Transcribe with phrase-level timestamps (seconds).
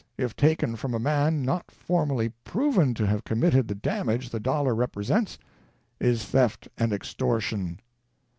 [0.17, 3.75] 33 1 3, if taken from a man not formally proven to have committed the
[3.75, 5.37] damage the dollar represents,
[5.99, 7.79] is "theft and extortion."